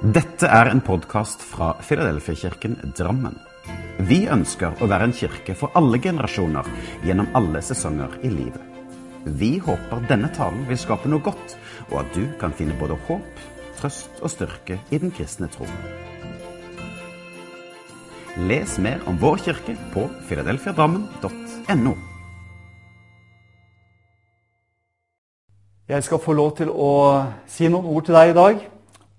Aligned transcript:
Dette 0.00 0.48
er 0.48 0.70
en 0.70 0.80
podkast 0.80 1.42
fra 1.44 1.74
Filadelfia-kirken 1.84 2.78
Drammen. 2.96 3.34
Vi 4.08 4.22
ønsker 4.32 4.78
å 4.80 4.86
være 4.88 5.10
en 5.10 5.12
kirke 5.12 5.52
for 5.52 5.76
alle 5.76 6.00
generasjoner 6.00 6.64
gjennom 7.04 7.28
alle 7.36 7.60
sesonger 7.60 8.14
i 8.24 8.30
livet. 8.32 8.64
Vi 9.26 9.50
håper 9.60 10.06
denne 10.08 10.30
talen 10.32 10.64
vil 10.70 10.80
skape 10.80 11.10
noe 11.12 11.20
godt, 11.20 11.52
og 11.90 11.98
at 12.00 12.16
du 12.16 12.24
kan 12.40 12.56
finne 12.56 12.78
både 12.80 12.96
håp, 13.10 13.44
trøst 13.76 14.24
og 14.24 14.32
styrke 14.32 14.80
i 14.88 15.02
den 15.04 15.12
kristne 15.12 15.50
tro. 15.52 15.68
Les 18.48 18.80
mer 18.80 19.04
om 19.04 19.20
vår 19.20 19.44
kirke 19.50 19.76
på 19.92 20.08
filadelfiadrammen.no. 20.32 21.96
Jeg 25.92 26.08
skal 26.08 26.24
få 26.24 26.40
lov 26.40 26.56
til 26.56 26.72
å 26.72 26.92
si 27.44 27.68
noen 27.68 27.92
ord 27.92 28.08
til 28.08 28.16
deg 28.16 28.32
i 28.32 28.38
dag 28.46 28.68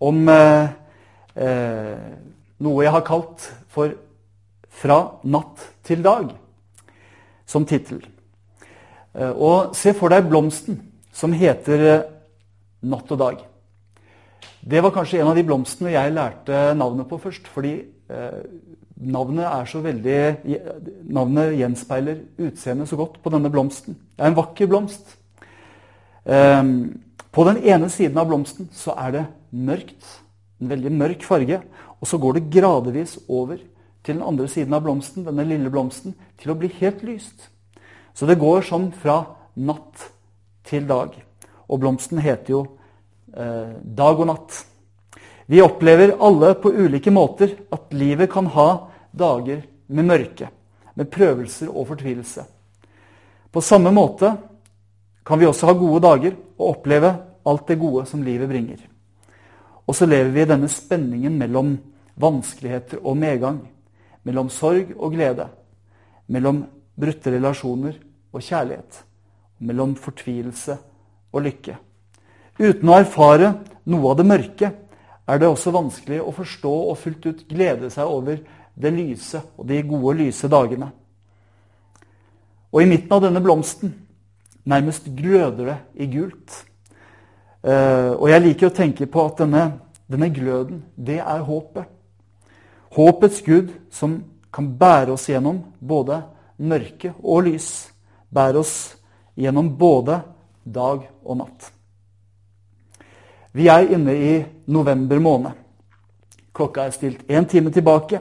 om 0.01 0.23
eh, 0.29 0.71
eh, 1.35 2.07
noe 2.61 2.85
jeg 2.85 2.93
har 2.93 3.05
kalt 3.05 3.51
for 3.71 3.93
'Fra 4.71 5.19
natt 5.23 5.59
til 5.83 6.01
dag' 6.01 6.31
som 7.45 7.65
tittel. 7.67 7.99
Eh, 9.13 9.29
og 9.29 9.75
se 9.75 9.93
for 9.93 10.09
deg 10.09 10.29
blomsten 10.29 10.79
som 11.13 11.33
heter 11.35 11.85
eh, 11.91 12.03
natt 12.87 13.11
og 13.11 13.19
dag. 13.19 13.41
Det 14.61 14.81
var 14.83 14.93
kanskje 14.95 15.19
en 15.21 15.31
av 15.31 15.35
de 15.35 15.43
blomstene 15.43 15.91
jeg 15.91 16.13
lærte 16.15 16.73
navnet 16.77 17.09
på 17.09 17.19
først. 17.19 17.47
fordi 17.47 17.73
eh, 18.09 18.43
navnet 19.01 19.45
er 19.45 19.65
så 19.65 19.81
veldig 19.81 20.19
Navnet 21.09 21.57
gjenspeiler 21.57 22.21
utseendet 22.37 22.87
så 22.87 22.95
godt 22.95 23.21
på 23.23 23.29
denne 23.33 23.49
blomsten. 23.49 23.97
Det 24.15 24.23
er 24.23 24.31
en 24.31 24.37
vakker 24.37 24.69
blomst. 24.69 25.17
Um, 26.23 27.01
på 27.31 27.45
den 27.47 27.61
ene 27.63 27.87
siden 27.89 28.19
av 28.19 28.27
blomsten 28.27 28.67
så 28.75 28.95
er 28.99 29.15
det 29.15 29.25
mørkt. 29.51 30.03
En 30.61 30.71
veldig 30.71 30.91
mørk 30.91 31.23
farge. 31.23 31.61
Og 32.01 32.09
så 32.09 32.19
går 32.19 32.37
det 32.37 32.49
gradvis 32.51 33.17
over 33.29 33.61
til 34.01 34.17
den 34.17 34.25
andre 34.25 34.47
siden 34.49 34.73
av 34.73 34.83
blomsten, 34.83 35.25
denne 35.25 35.45
lille 35.45 35.69
blomsten, 35.71 36.15
til 36.41 36.51
å 36.51 36.57
bli 36.57 36.71
helt 36.79 37.03
lyst. 37.05 37.47
Så 38.17 38.27
det 38.27 38.39
går 38.41 38.65
sånn 38.65 38.89
fra 38.97 39.21
natt 39.55 40.09
til 40.67 40.87
dag. 40.89 41.13
Og 41.69 41.79
blomsten 41.79 42.19
heter 42.21 42.55
jo 42.55 42.61
eh, 43.31 43.77
dag 43.81 44.19
og 44.19 44.27
natt. 44.31 44.57
Vi 45.51 45.61
opplever 45.63 46.17
alle 46.19 46.53
på 46.59 46.71
ulike 46.73 47.13
måter 47.13 47.53
at 47.71 47.93
livet 47.95 48.31
kan 48.31 48.49
ha 48.55 48.69
dager 49.11 49.63
med 49.91 50.07
mørke, 50.07 50.47
med 50.95 51.11
prøvelser 51.11 51.71
og 51.71 51.89
fortvilelse. 51.91 52.45
På 53.51 53.61
samme 53.63 53.91
måte 53.91 54.31
kan 55.27 55.39
vi 55.39 55.47
også 55.47 55.67
ha 55.67 55.75
gode 55.77 56.01
dager 56.05 56.37
og 56.57 56.77
oppleve 56.77 57.11
alt 57.47 57.67
det 57.67 57.79
gode 57.81 58.05
som 58.09 58.23
livet 58.23 58.49
bringer. 58.49 58.81
Og 59.87 59.95
så 59.97 60.07
lever 60.07 60.31
vi 60.31 60.43
i 60.43 60.49
denne 60.49 60.69
spenningen 60.71 61.37
mellom 61.39 61.75
vanskeligheter 62.21 63.01
og 63.03 63.17
medgang. 63.17 63.59
Mellom 64.23 64.51
sorg 64.53 64.93
og 64.97 65.15
glede. 65.15 65.47
Mellom 66.31 66.63
brutte 66.99 67.33
relasjoner 67.33 67.97
og 68.31 68.45
kjærlighet. 68.45 69.01
Mellom 69.59 69.95
fortvilelse 69.99 70.77
og 71.31 71.45
lykke. 71.47 71.77
Uten 72.61 72.91
å 72.91 72.97
erfare 72.99 73.53
noe 73.89 74.11
av 74.11 74.19
det 74.19 74.27
mørke 74.29 74.71
er 75.31 75.39
det 75.39 75.49
også 75.49 75.73
vanskelig 75.73 76.19
å 76.21 76.33
forstå 76.35 76.71
og 76.91 76.97
fullt 76.99 77.27
ut 77.29 77.45
glede 77.49 77.89
seg 77.93 78.09
over 78.09 78.41
det 78.75 78.91
lyse 78.93 79.41
og 79.57 79.67
de 79.69 79.81
gode, 79.85 80.17
lyse 80.19 80.49
dagene. 80.51 80.91
Og 82.71 82.83
i 82.83 82.89
midten 82.89 83.11
av 83.15 83.23
denne 83.25 83.41
blomsten 83.43 83.93
nærmest 84.67 85.09
gløder 85.17 85.71
det 85.71 85.77
i 86.03 86.07
gult. 86.11 86.61
Uh, 87.61 88.17
og 88.17 88.29
jeg 88.31 88.41
liker 88.41 88.69
å 88.71 88.73
tenke 88.73 89.05
på 89.05 89.25
at 89.27 89.43
denne, 89.43 89.65
denne 90.09 90.31
gløden, 90.33 90.81
det 90.97 91.19
er 91.21 91.43
håpet. 91.45 91.85
Håpets 92.91 93.41
Gud 93.45 93.69
som 93.93 94.17
kan 94.51 94.67
bære 94.77 95.13
oss 95.13 95.29
gjennom 95.29 95.61
både 95.79 96.23
mørke 96.57 97.13
og 97.21 97.45
lys. 97.47 97.69
Bære 98.33 98.63
oss 98.63 98.75
gjennom 99.37 99.69
både 99.77 100.19
dag 100.65 101.05
og 101.23 101.37
natt. 101.39 101.69
Vi 103.51 103.67
er 103.67 103.91
inne 103.91 104.15
i 104.15 104.33
november 104.71 105.19
måned. 105.19 105.57
Klokka 106.55 106.85
er 106.85 106.95
stilt 106.95 107.27
én 107.31 107.47
time 107.47 107.71
tilbake, 107.71 108.19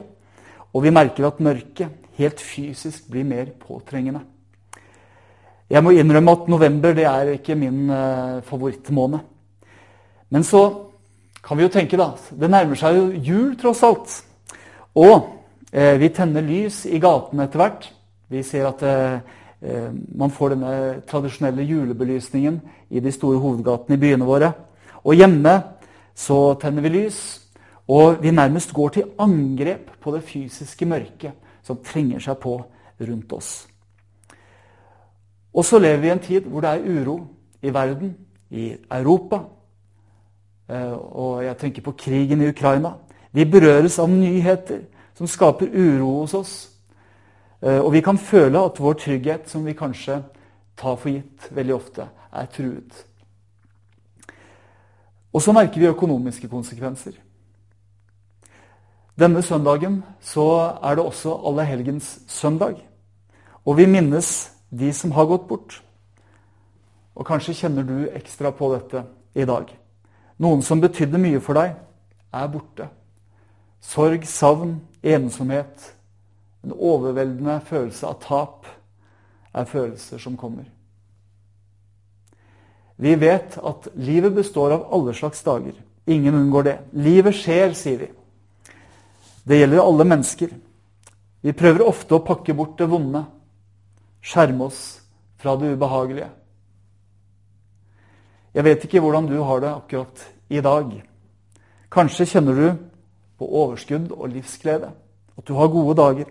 og 0.71 0.83
vi 0.83 0.91
merker 0.91 1.27
at 1.27 1.39
mørket 1.43 2.15
helt 2.19 2.39
fysisk 2.39 3.09
blir 3.11 3.27
mer 3.27 3.51
påtrengende. 3.59 4.21
Jeg 5.71 5.83
må 5.83 5.93
innrømme 5.95 6.31
at 6.35 6.47
november 6.51 6.95
det 6.95 7.05
er 7.07 7.35
ikke 7.37 7.55
min 7.55 7.89
uh, 7.89 8.41
favorittmåned. 8.43 9.30
Men 10.31 10.43
så 10.47 10.63
kan 11.43 11.57
vi 11.57 11.65
jo 11.65 11.73
tenke, 11.73 11.97
da 11.97 12.13
Det 12.31 12.49
nærmer 12.49 12.75
seg 12.79 12.95
jo 12.95 13.05
jul, 13.11 13.55
tross 13.59 13.83
alt. 13.83 14.13
Og 14.95 15.27
eh, 15.73 15.97
vi 15.99 16.09
tenner 16.09 16.45
lys 16.45 16.85
i 16.85 16.99
gatene 16.99 17.47
etter 17.47 17.61
hvert. 17.61 17.87
Vi 18.31 18.43
ser 18.43 18.67
at 18.69 18.83
eh, 18.87 19.19
eh, 19.61 19.89
man 19.91 20.31
får 20.31 20.55
denne 20.55 20.73
tradisjonelle 21.07 21.65
julebelysningen 21.67 22.61
i 22.89 23.03
de 23.03 23.11
store 23.11 23.39
hovedgatene 23.39 23.97
i 23.97 24.01
byene 24.01 24.27
våre. 24.27 24.53
Og 25.03 25.17
hjemme 25.19 25.55
så 26.15 26.53
tenner 26.61 26.85
vi 26.85 26.93
lys, 26.93 27.19
og 27.91 28.21
vi 28.21 28.31
nærmest 28.31 28.73
går 28.73 28.89
til 28.89 29.09
angrep 29.19 29.89
på 29.99 30.13
det 30.15 30.23
fysiske 30.23 30.85
mørket 30.85 31.33
som 31.65 31.81
trenger 31.83 32.21
seg 32.23 32.37
på 32.39 32.59
rundt 33.01 33.33
oss. 33.33 33.51
Og 35.51 35.65
så 35.67 35.79
lever 35.79 35.99
vi 35.99 36.07
i 36.07 36.13
en 36.13 36.23
tid 36.23 36.47
hvor 36.47 36.63
det 36.63 36.69
er 36.69 37.01
uro 37.01 37.17
i 37.61 37.73
verden, 37.73 38.13
i 38.51 38.75
Europa, 38.91 39.41
og 40.77 41.43
jeg 41.43 41.57
tenker 41.57 41.81
på 41.81 41.95
krigen 41.97 42.41
i 42.41 42.49
Ukraina. 42.49 42.93
Vi 43.31 43.45
berøres 43.45 43.99
av 43.99 44.09
nyheter 44.09 44.85
som 45.17 45.27
skaper 45.27 45.69
uro 45.73 46.21
hos 46.21 46.33
oss. 46.33 46.53
Eh, 47.61 47.79
og 47.79 47.91
vi 47.93 48.01
kan 48.01 48.17
føle 48.17 48.59
at 48.59 48.79
vår 48.79 48.93
trygghet, 48.93 49.49
som 49.49 49.65
vi 49.65 49.77
kanskje 49.77 50.21
tar 50.77 50.95
for 50.95 51.09
gitt 51.09 51.49
veldig 51.51 51.75
ofte, 51.75 52.07
er 52.33 52.45
truet. 52.45 53.05
Og 55.33 55.41
så 55.41 55.53
merker 55.55 55.79
vi 55.79 55.87
økonomiske 55.87 56.49
konsekvenser. 56.49 57.13
Denne 59.19 59.41
søndagen 59.41 60.01
så 60.21 60.47
er 60.83 60.95
det 60.95 61.05
også 61.05 61.35
allehelgens 61.47 62.19
søndag. 62.27 62.81
Og 63.65 63.77
vi 63.77 63.85
minnes 63.85 64.51
de 64.71 64.93
som 64.93 65.11
har 65.11 65.29
gått 65.29 65.47
bort. 65.47 65.83
Og 67.15 67.25
kanskje 67.27 67.53
kjenner 67.53 67.83
du 67.83 68.09
ekstra 68.09 68.51
på 68.51 68.73
dette 68.73 69.03
i 69.35 69.45
dag. 69.45 69.69
Noen 70.41 70.63
som 70.65 70.81
betydde 70.81 71.21
mye 71.21 71.39
for 71.43 71.57
deg, 71.59 71.75
er 72.33 72.49
borte. 72.49 72.87
Sorg, 73.81 74.25
savn, 74.29 74.79
ensomhet, 75.01 75.91
en 76.65 76.73
overveldende 76.73 77.59
følelse 77.65 78.09
av 78.09 78.19
tap 78.21 78.69
er 79.53 79.67
følelser 79.69 80.21
som 80.21 80.37
kommer. 80.37 80.65
Vi 83.01 83.15
vet 83.17 83.57
at 83.57 83.87
livet 83.97 84.35
består 84.35 84.75
av 84.75 84.89
alle 84.93 85.13
slags 85.17 85.41
dager. 85.43 85.73
Ingen 86.05 86.35
unngår 86.37 86.63
det. 86.63 86.75
Livet 86.93 87.37
skjer, 87.37 87.73
sier 87.77 88.03
vi. 88.03 88.09
Det 89.43 89.57
gjelder 89.57 89.81
alle 89.81 90.05
mennesker. 90.05 90.51
Vi 91.41 91.53
prøver 91.57 91.87
ofte 91.89 92.17
å 92.17 92.25
pakke 92.25 92.53
bort 92.53 92.77
det 92.77 92.85
vonde, 92.89 93.23
skjerme 94.21 94.67
oss 94.69 95.01
fra 95.41 95.55
det 95.57 95.73
ubehagelige. 95.73 96.29
Jeg 98.53 98.63
vet 98.67 98.83
ikke 98.83 98.99
hvordan 98.99 99.29
du 99.29 99.37
har 99.47 99.61
det 99.63 99.71
akkurat 99.71 100.23
i 100.51 100.59
dag. 100.61 100.91
Kanskje 101.91 102.27
kjenner 102.27 102.57
du 102.57 102.67
på 103.39 103.47
overskudd 103.47 104.11
og 104.11 104.29
livsglede, 104.33 104.91
at 105.37 105.47
du 105.47 105.53
har 105.55 105.71
gode 105.71 105.95
dager. 105.97 106.29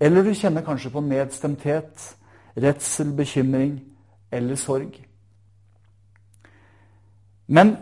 Eller 0.00 0.24
du 0.24 0.34
kjenner 0.34 0.64
kanskje 0.64 0.92
på 0.94 1.02
nedstemthet, 1.04 2.04
redsel, 2.56 3.12
bekymring 3.16 3.80
eller 4.32 4.56
sorg. 4.56 4.94
Men 7.46 7.74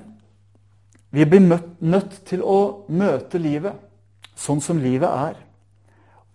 vi 1.10 1.24
blir 1.24 1.44
møtt, 1.44 1.68
nødt 1.80 2.16
til 2.28 2.42
å 2.44 2.86
møte 2.88 3.40
livet 3.40 3.76
sånn 4.38 4.60
som 4.64 4.80
livet 4.80 5.08
er. 5.08 5.36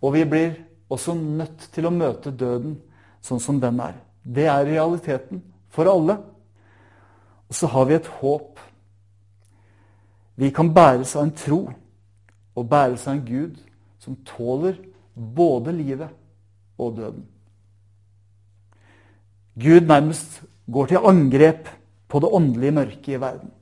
Og 0.03 0.13
vi 0.13 0.23
blir 0.29 0.53
også 0.93 1.15
nødt 1.17 1.69
til 1.73 1.87
å 1.87 1.93
møte 1.93 2.31
døden 2.31 2.77
sånn 3.23 3.41
som 3.41 3.59
den 3.61 3.79
er. 3.81 3.97
Det 4.23 4.45
er 4.49 4.67
realiteten 4.67 5.41
for 5.73 5.89
alle. 5.89 6.19
Og 7.53 7.57
så 7.57 7.67
har 7.69 7.83
vi 7.85 7.93
et 7.93 8.07
håp. 8.17 8.59
Vi 10.41 10.47
kan 10.49 10.71
bæres 10.73 11.11
av 11.13 11.27
en 11.27 11.33
tro 11.37 11.59
og 12.57 12.63
bæres 12.65 13.03
av 13.05 13.13
en 13.13 13.25
Gud 13.27 13.59
som 14.01 14.15
tåler 14.25 14.79
både 15.13 15.75
livet 15.77 16.09
og 16.81 16.95
døden. 16.97 17.27
Gud 19.53 19.85
nærmest 19.85 20.39
går 20.65 20.89
til 20.89 21.05
angrep 21.05 21.69
på 22.09 22.23
det 22.23 22.31
åndelige 22.39 22.73
mørket 22.79 23.11
i 23.13 23.21
verden. 23.21 23.53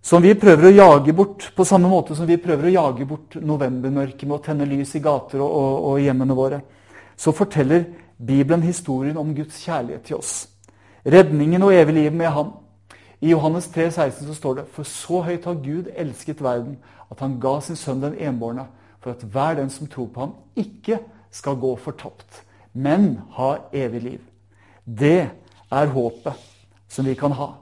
Som 0.00 0.22
vi 0.22 0.36
prøver 0.38 0.68
å 0.68 0.72
jage 0.76 1.12
bort, 1.12 1.50
På 1.56 1.64
samme 1.64 1.90
måte 1.90 2.14
som 2.14 2.30
vi 2.30 2.36
prøver 2.36 2.70
å 2.70 2.76
jage 2.76 3.06
bort 3.06 3.34
novembermørket 3.42 4.28
med 4.28 4.38
å 4.38 4.42
tenne 4.44 4.70
lys 4.70 4.94
i 4.94 5.02
gater 5.02 5.42
og, 5.42 5.50
og, 5.50 5.90
og 5.90 6.00
hjemmene 6.00 6.38
våre, 6.38 6.62
så 7.16 7.32
forteller 7.32 7.84
Bibelen 8.16 8.62
historien 8.62 9.18
om 9.18 9.34
Guds 9.34 9.58
kjærlighet 9.66 10.06
til 10.06 10.22
oss 10.22 10.46
redningen 11.06 11.62
og 11.62 11.74
evig 11.74 11.94
liv 11.94 12.12
med 12.12 12.26
ham. 12.26 12.52
I 13.20 13.30
Johannes 13.30 13.68
3, 13.68 13.90
16 13.90 14.26
så 14.26 14.34
står 14.34 14.54
det 14.54 14.66
For 14.72 14.88
så 14.88 15.20
høyt 15.20 15.44
har 15.44 15.54
Gud 15.54 15.90
elsket 15.96 16.42
verden, 16.42 16.78
at 17.10 17.20
han 17.20 17.38
ga 17.40 17.58
sin 17.60 17.76
sønn 17.76 18.02
den 18.02 18.18
enbårne, 18.18 18.66
for 19.00 19.10
at 19.10 19.24
hver 19.24 19.54
den 19.54 19.70
som 19.70 19.86
tror 19.86 20.08
på 20.14 20.20
ham, 20.20 20.34
ikke 20.56 20.98
skal 21.30 21.56
gå 21.60 21.74
fortapt, 21.76 22.42
men 22.72 23.18
ha 23.36 23.54
evig 23.72 24.02
liv. 24.02 24.20
Det 24.84 25.30
er 25.70 25.92
håpet 25.94 26.32
som 26.88 27.06
vi 27.06 27.14
kan 27.14 27.32
ha. 27.32 27.52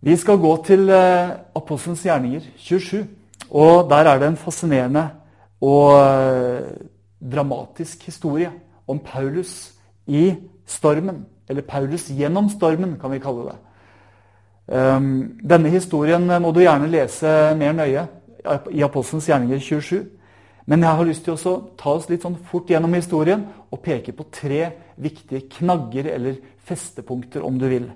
Vi 0.00 0.14
skal 0.16 0.38
gå 0.38 0.52
til 0.66 0.90
eh, 0.94 1.30
Apostelens 1.58 2.04
gjerninger 2.06 2.44
27. 2.56 3.06
Og 3.50 3.88
der 3.90 4.06
er 4.06 4.18
det 4.18 4.28
en 4.28 4.36
fascinerende 4.36 5.08
og 5.60 5.96
eh, 5.98 6.68
dramatisk 7.18 8.04
historie 8.06 8.52
om 8.86 8.98
Paulus 8.98 9.72
i 10.06 10.34
stormen. 10.68 11.24
Eller 11.48 11.64
Paulus 11.64 12.08
gjennom 12.12 12.50
stormen, 12.52 12.98
kan 13.00 13.12
vi 13.12 13.22
kalle 13.22 13.50
det. 13.50 13.58
Um, 14.68 15.38
denne 15.40 15.70
historien 15.72 16.26
må 16.42 16.52
du 16.52 16.60
gjerne 16.60 16.90
lese 16.92 17.54
mer 17.56 17.72
nøye 17.72 18.02
i 18.70 18.82
Apostelens 18.84 19.28
gjerninger 19.30 19.62
27. 19.64 20.02
Men 20.68 20.84
jeg 20.84 20.96
har 20.98 21.08
lyst 21.08 21.24
til 21.24 21.32
å 21.32 21.54
ta 21.80 21.94
oss 21.96 22.10
litt 22.10 22.26
sånn 22.26 22.36
fort 22.50 22.68
gjennom 22.68 22.92
historien 22.92 23.46
og 23.72 23.80
peke 23.84 24.12
på 24.12 24.26
tre 24.32 24.66
viktige 25.00 25.46
knagger, 25.54 26.10
eller 26.12 26.36
festepunkter, 26.68 27.44
om 27.44 27.56
du 27.58 27.64
vil, 27.68 27.86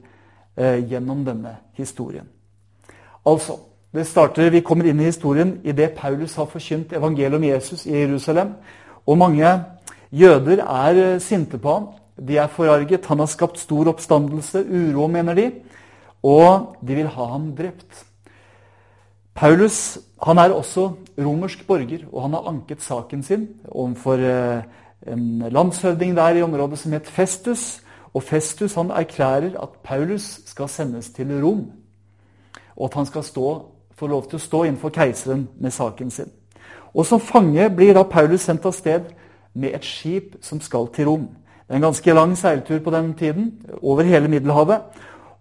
eh, 0.56 0.80
gjennom 0.80 1.24
denne 1.24 1.56
historien. 1.76 2.28
Altså, 3.26 3.58
det 3.92 4.06
starter, 4.06 4.50
Vi 4.50 4.60
kommer 4.60 4.86
inn 4.86 5.00
i 5.00 5.04
historien 5.04 5.60
idet 5.64 5.94
Paulus 5.94 6.34
har 6.36 6.46
forkynt 6.46 6.92
evangeliet 6.92 7.34
om 7.34 7.44
Jesus 7.44 7.86
i 7.86 7.92
Jerusalem. 7.92 8.54
Og 9.06 9.18
mange 9.18 9.64
jøder 10.10 10.64
er 10.64 11.14
eh, 11.14 11.18
sinte 11.20 11.58
på 11.58 11.68
ham. 11.68 11.88
De 12.16 12.36
er 12.38 12.50
forarget. 12.52 13.06
Han 13.06 13.18
har 13.18 13.30
skapt 13.30 13.58
stor 13.58 13.88
oppstandelse, 13.92 14.64
uro, 14.68 15.06
mener 15.06 15.34
de. 15.34 15.50
Og 16.22 16.76
de 16.80 16.94
vil 16.94 17.10
ha 17.10 17.24
ham 17.32 17.52
drept. 17.56 18.04
Paulus 19.34 19.98
han 20.22 20.38
er 20.38 20.52
også 20.54 20.92
romersk 21.18 21.66
borger, 21.66 22.04
og 22.12 22.22
han 22.22 22.34
har 22.36 22.48
anket 22.48 22.82
saken 22.82 23.22
sin 23.22 23.48
overfor 23.68 24.20
eh, 24.22 24.62
en 25.12 25.48
landshøvding 25.50 26.16
der 26.16 26.36
i 26.38 26.42
området 26.42 26.78
som 26.78 26.92
het 26.92 27.06
Festus. 27.06 27.80
Og 28.14 28.22
Festus 28.22 28.74
han 28.74 28.90
erklærer 28.90 29.56
at 29.62 29.68
Paulus 29.82 30.40
skal 30.46 30.68
sendes 30.68 31.10
til 31.10 31.32
Rom, 31.42 31.72
og 32.76 32.84
at 32.84 32.94
han 32.94 33.06
skal 33.06 33.24
stå, 33.24 33.48
få 33.96 34.06
lov 34.06 34.28
til 34.28 34.36
å 34.36 34.42
stå 34.46 34.62
innenfor 34.64 34.92
keiseren 34.92 35.48
med 35.58 35.70
saken 35.70 36.10
sin. 36.10 36.30
Og 36.94 37.06
Som 37.06 37.20
fange 37.20 37.70
blir 37.70 37.94
da 37.94 38.02
Paulus 38.02 38.40
sendt 38.40 38.66
av 38.66 38.72
sted 38.72 39.10
med 39.54 39.74
et 39.74 39.84
skip 39.84 40.36
som 40.40 40.60
skal 40.60 40.88
til 40.92 41.08
Rom. 41.08 41.28
En 41.72 41.80
ganske 41.80 42.14
lang 42.14 42.34
seiltur 42.36 42.82
på 42.84 42.92
den 42.92 43.14
tiden, 43.16 43.52
over 43.82 44.04
hele 44.04 44.28
Middelhavet. 44.28 44.82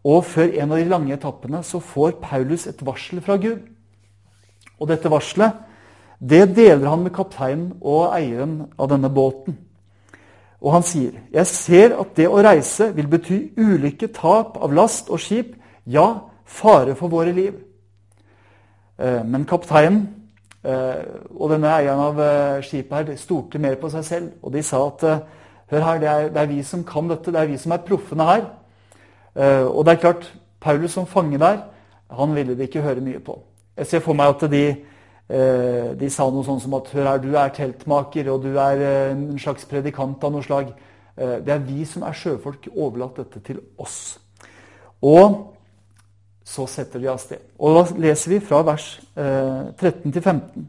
Og 0.04 0.24
før 0.25 0.48
en 0.48 0.72
av 0.72 0.80
de 0.80 0.88
lange 0.89 1.13
etappene 1.13 1.60
så 1.63 1.80
får 1.83 2.16
Paulus 2.22 2.66
et 2.68 2.86
varsel 2.86 3.22
fra 3.22 3.36
Gud. 3.38 3.60
Og 4.80 4.88
dette 4.89 5.12
varselet 5.12 5.68
det 6.22 6.56
deler 6.56 6.89
han 6.89 7.01
med 7.01 7.13
kapteinen 7.16 7.72
og 7.81 8.13
eieren 8.13 8.68
av 8.78 8.89
denne 8.92 9.10
båten. 9.10 9.57
Og 10.62 10.74
han 10.74 10.83
sier, 10.83 11.12
'Jeg 11.33 11.48
ser 11.48 12.00
at 12.00 12.16
det 12.16 12.28
å 12.28 12.42
reise 12.42 12.95
vil 12.95 13.07
bety 13.07 13.50
ulykke, 13.57 14.07
tap 14.07 14.57
av 14.62 14.74
last 14.74 15.10
og 15.10 15.19
skip, 15.19 15.56
ja, 15.88 16.19
fare 16.45 16.95
for 16.95 17.07
våre 17.07 17.31
liv.' 17.31 17.60
Eh, 19.00 19.25
men 19.25 19.45
kapteinen 19.45 20.10
eh, 20.63 21.04
og 21.36 21.50
denne 21.50 21.68
eieren 21.68 22.00
av 22.00 22.19
eh, 22.19 22.62
skipet 22.62 23.07
her 23.07 23.16
stolte 23.16 23.60
mer 23.60 23.75
på 23.75 23.89
seg 23.89 24.04
selv, 24.06 24.31
og 24.44 24.54
de 24.54 24.62
sa 24.63 24.88
at 24.88 25.24
'Hør 25.71 25.83
her, 25.83 26.00
det 26.00 26.09
er, 26.09 26.29
det 26.29 26.41
er 26.41 26.45
vi 26.45 26.63
som 26.63 26.83
kan 26.83 27.09
dette, 27.09 27.31
det 27.31 27.39
er 27.39 27.47
vi 27.47 27.57
som 27.57 27.71
er 27.71 27.77
proffene 27.77 28.23
her.' 28.23 28.50
Og 29.71 29.85
det 29.85 29.91
er 29.91 30.01
klart, 30.01 30.33
Paulus 30.59 30.91
som 30.91 31.06
fange 31.07 31.39
der, 31.39 31.57
han 32.12 32.35
ville 32.35 32.57
de 32.57 32.63
ikke 32.68 32.81
høre 32.81 33.01
mye 33.01 33.19
på. 33.19 33.39
Jeg 33.77 33.88
ser 33.88 34.00
for 34.00 34.13
meg 34.13 34.27
at 34.27 34.51
de 34.51 34.75
Eh, 35.31 35.91
de 35.95 36.09
sa 36.12 36.25
noe 36.27 36.44
sånn 36.44 36.59
som 36.59 36.73
at 36.75 36.89
hør 36.91 37.07
her, 37.07 37.21
du 37.23 37.29
er 37.39 37.53
teltmaker, 37.56 38.27
og 38.33 38.44
du 38.44 38.57
er 38.59 38.81
eh, 38.83 39.12
en 39.13 39.39
slags 39.39 39.63
predikant 39.69 40.23
av 40.27 40.33
noe 40.33 40.44
slag. 40.44 40.73
Eh, 41.15 41.38
det 41.45 41.53
er 41.56 41.63
vi 41.63 41.85
som 41.88 42.03
er 42.03 42.17
sjøfolk. 42.17 42.67
Overlatt 42.75 43.21
dette 43.21 43.39
til 43.45 43.62
oss. 43.79 44.17
Og 45.07 45.38
så 46.51 46.65
setter 46.67 47.00
de 47.00 47.07
av 47.07 47.21
sted. 47.21 47.45
Og 47.63 47.77
da 47.77 48.01
leser 48.03 48.33
vi 48.33 48.41
fra 48.44 48.59
vers 48.67 48.88
13 49.15 50.12
til 50.12 50.19
15. 50.19 50.67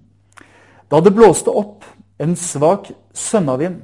Da 0.92 1.00
det 1.02 1.14
blåste 1.16 1.50
opp 1.50 1.88
en 2.22 2.36
svak 2.38 2.92
sønnavind, 3.18 3.80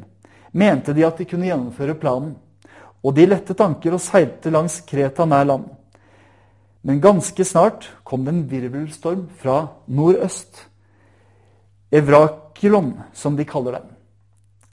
mente 0.59 0.95
de 0.95 1.07
at 1.07 1.19
de 1.21 1.27
kunne 1.29 1.47
gjennomføre 1.49 1.97
planen. 1.99 2.35
Og 3.05 3.15
de 3.15 3.29
lette 3.29 3.55
tanker 3.55 3.95
og 3.95 4.03
seilte 4.03 4.51
langs 4.51 4.81
Kreta 4.87 5.27
nær 5.29 5.47
land. 5.47 5.69
Men 6.83 7.03
ganske 7.03 7.45
snart 7.47 7.89
kom 8.07 8.25
det 8.25 8.35
en 8.35 8.45
virvelstorm 8.51 9.27
fra 9.39 9.61
nordøst. 9.87 10.65
Evrakilon, 11.95 12.95
som 13.13 13.37
de 13.37 13.47
kaller 13.49 13.79
den. 13.79 13.89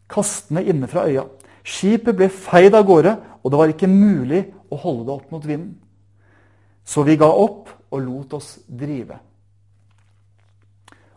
Kastende 0.10 0.66
inne 0.66 0.90
fra 0.90 1.06
øya. 1.10 1.26
Skipet 1.66 2.18
ble 2.18 2.30
feid 2.30 2.76
av 2.78 2.86
gårde, 2.86 3.16
og 3.42 3.52
det 3.52 3.60
var 3.60 3.72
ikke 3.74 3.90
mulig 3.90 4.44
å 4.70 4.78
holde 4.78 5.08
det 5.08 5.16
opp 5.16 5.32
mot 5.34 5.46
vinden. 5.46 5.78
Så 6.86 7.02
vi 7.06 7.18
ga 7.18 7.30
opp 7.30 7.72
og 7.90 8.04
lot 8.04 8.36
oss 8.38 8.60
drive. 8.68 9.18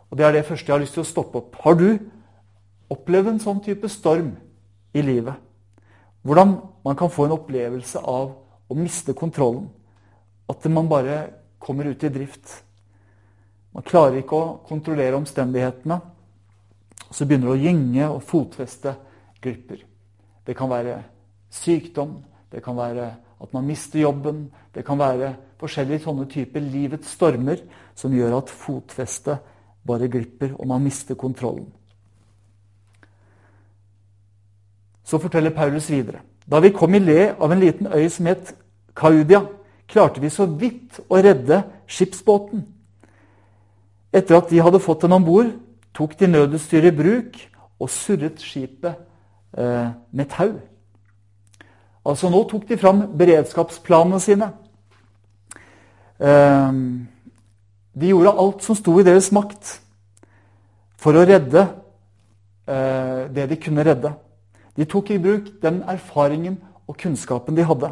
Og 0.09 0.17
Det 0.17 0.25
er 0.25 0.31
det 0.33 0.45
første 0.45 0.65
jeg 0.65 0.73
har 0.73 0.81
lyst 0.81 0.95
til 0.97 1.05
å 1.05 1.09
stoppe 1.09 1.37
opp. 1.37 1.55
Har 1.61 1.75
du 1.77 1.99
opplevd 2.89 3.35
en 3.35 3.43
sånn 3.43 3.61
type 3.61 3.89
storm 3.93 4.33
i 4.93 5.01
livet? 5.01 5.35
Hvordan 6.21 6.57
man 6.85 6.95
kan 6.95 7.11
få 7.11 7.25
en 7.25 7.37
opplevelse 7.37 8.01
av 8.03 8.33
å 8.69 8.77
miste 8.77 9.15
kontrollen. 9.17 9.67
At 10.49 10.65
man 10.69 10.89
bare 10.89 11.19
kommer 11.59 11.89
ut 11.89 12.03
i 12.03 12.11
drift. 12.13 12.53
Man 13.73 13.85
klarer 13.85 14.21
ikke 14.21 14.37
å 14.37 14.57
kontrollere 14.65 15.17
omstendighetene. 15.17 15.99
Så 17.09 17.25
begynner 17.25 17.49
det 17.49 17.55
å 17.57 17.63
gynge, 17.63 18.09
og 18.09 18.25
fotfestet 18.25 19.41
glipper. 19.41 19.81
Det 20.45 20.55
kan 20.57 20.69
være 20.69 20.99
sykdom, 21.53 22.19
det 22.49 22.61
kan 22.65 22.77
være 22.77 23.09
at 23.39 23.53
man 23.53 23.65
mister 23.65 24.01
jobben. 24.01 24.47
Det 24.73 24.85
kan 24.85 24.99
være 24.99 25.33
forskjellige 25.59 26.05
sånne 26.05 26.27
typer 26.29 26.63
livets 26.63 27.15
stormer 27.17 27.61
som 27.97 28.13
gjør 28.13 28.37
at 28.37 28.53
fotfestet 28.53 29.41
bare 29.85 30.09
glipper, 30.11 30.53
og 30.57 30.69
man 30.69 30.83
mister 30.85 31.17
kontrollen. 31.17 31.69
Så 35.09 35.17
forteller 35.17 35.49
Paulus 35.49 35.89
videre. 35.89 36.21
Da 36.45 36.59
vi 36.61 36.69
kom 36.69 36.93
i 36.93 36.99
le 37.01 37.31
av 37.39 37.51
en 37.51 37.59
liten 37.59 37.87
øy 37.89 38.09
som 38.13 38.27
het 38.29 38.53
Kaudia, 38.95 39.41
klarte 39.89 40.21
vi 40.21 40.29
så 40.29 40.45
vidt 40.45 40.99
å 41.09 41.17
redde 41.17 41.63
skipsbåten. 41.89 42.61
Etter 44.13 44.37
at 44.37 44.51
de 44.51 44.61
hadde 44.61 44.81
fått 44.81 45.01
den 45.01 45.15
om 45.17 45.25
bord, 45.25 45.49
tok 45.97 46.13
de 46.19 46.29
nødutstyret 46.29 46.93
i 46.93 46.97
bruk 46.97 47.39
og 47.79 47.89
surret 47.89 48.41
skipet 48.41 49.01
eh, 49.57 49.89
med 50.11 50.29
tau. 50.29 50.59
Altså 52.05 52.29
Nå 52.29 52.43
tok 52.49 52.69
de 52.69 52.77
fram 52.77 53.01
beredskapsplanene 53.17 54.21
sine. 54.21 54.53
Eh, 56.21 56.71
de 57.97 58.13
gjorde 58.13 58.37
alt 58.45 58.65
som 58.65 58.77
sto 58.77 58.99
i 58.99 59.09
deres 59.09 59.33
makt 59.33 59.79
for 61.01 61.17
å 61.17 61.25
redde 61.25 61.65
eh, 62.69 63.29
det 63.33 63.49
de 63.49 63.63
kunne 63.65 63.89
redde. 63.89 64.13
De 64.79 64.87
tok 64.87 65.11
i 65.11 65.19
bruk 65.19 65.49
den 65.59 65.81
erfaringen 65.91 66.55
og 66.87 66.95
kunnskapen 67.01 67.57
de 67.57 67.65
hadde. 67.67 67.91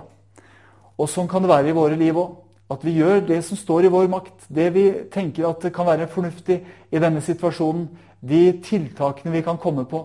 Og 0.95 1.09
sånn 1.11 1.27
kan 1.27 1.43
det 1.43 1.51
være 1.51 1.73
i 1.73 1.75
våre 1.75 1.97
liv 1.99 2.15
òg. 2.15 2.35
At 2.71 2.81
vi 2.83 2.97
gjør 2.97 3.21
det 3.27 3.41
som 3.47 3.59
står 3.59 3.85
i 3.87 3.91
vår 3.91 4.09
makt, 4.11 4.47
det 4.51 4.65
vi 4.75 4.85
tenker 5.11 5.45
at 5.47 5.63
kan 5.71 5.87
være 5.87 6.09
fornuftig 6.11 6.57
i 6.91 6.99
denne 6.99 7.21
situasjonen. 7.23 7.85
De 8.19 8.41
tiltakene 8.63 9.31
vi 9.31 9.43
kan 9.43 9.59
komme 9.59 9.85
på, 9.87 10.01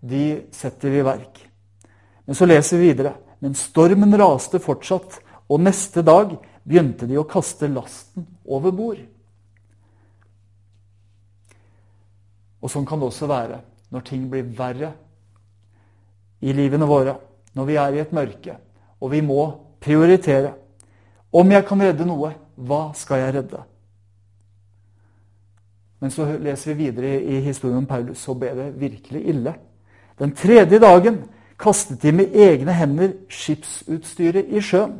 de 0.00 0.46
setter 0.54 0.92
vi 0.92 1.02
i 1.02 1.04
verk. 1.04 1.42
Men 2.24 2.38
så 2.38 2.48
leser 2.48 2.80
vi 2.80 2.88
videre. 2.88 3.12
Men 3.40 3.56
stormen 3.56 4.16
raste 4.16 4.60
fortsatt, 4.64 5.18
og 5.48 5.60
neste 5.60 6.00
dag 6.04 6.32
begynte 6.64 7.08
de 7.08 7.18
å 7.20 7.26
kaste 7.28 7.68
lasten 7.68 8.24
over 8.48 8.72
bord. 8.72 9.02
Og 12.64 12.72
sånn 12.72 12.88
kan 12.88 13.00
det 13.00 13.10
også 13.10 13.28
være 13.30 13.60
når 13.92 14.08
ting 14.08 14.24
blir 14.30 14.48
verre 14.56 14.94
i 16.40 16.52
livene 16.52 16.88
våre. 16.88 17.16
Når 17.56 17.64
vi 17.64 17.76
er 17.80 17.94
i 17.94 18.02
et 18.02 18.12
mørke, 18.12 18.56
og 19.00 19.10
vi 19.12 19.22
må 19.24 19.46
prioritere. 19.80 20.52
Om 21.32 21.52
jeg 21.52 21.64
kan 21.68 21.82
redde 21.82 22.06
noe, 22.08 22.32
hva 22.56 22.82
skal 22.96 23.22
jeg 23.22 23.34
redde? 23.38 23.62
Men 26.00 26.12
så 26.12 26.26
leser 26.40 26.74
vi 26.74 26.84
videre 26.84 27.16
i 27.22 27.40
historien 27.40 27.80
om 27.80 27.88
Paulus, 27.88 28.20
så 28.20 28.34
ble 28.36 28.52
det 28.56 28.68
virkelig 28.80 29.22
ille. 29.32 29.54
Den 30.18 30.34
tredje 30.36 30.80
dagen 30.80 31.22
kastet 31.60 32.02
de 32.02 32.12
med 32.12 32.36
egne 32.36 32.72
hender 32.76 33.14
skipsutstyret 33.32 34.52
i 34.52 34.60
sjøen. 34.60 34.98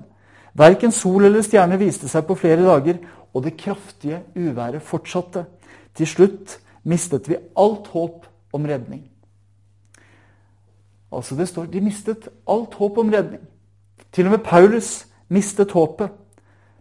Verken 0.56 0.92
sol 0.92 1.28
eller 1.28 1.44
stjerne 1.44 1.76
viste 1.80 2.08
seg 2.08 2.24
på 2.24 2.36
flere 2.40 2.64
dager, 2.64 3.02
og 3.36 3.44
det 3.44 3.58
kraftige 3.60 4.22
uværet 4.36 4.82
fortsatte. 4.82 5.44
Til 5.96 6.08
slutt 6.08 6.56
mistet 6.88 7.28
vi 7.28 7.36
alt 7.56 7.90
håp 7.92 8.24
om 8.56 8.64
redning. 8.64 9.04
Altså 11.12 11.36
det 11.38 11.48
står 11.48 11.68
De 11.70 11.80
mistet 11.80 12.28
alt 12.48 12.74
håp 12.74 12.98
om 12.98 13.10
redning. 13.12 13.42
Til 14.12 14.26
og 14.26 14.36
med 14.36 14.44
Paulus 14.44 15.06
mistet 15.28 15.72
håpet. 15.72 16.10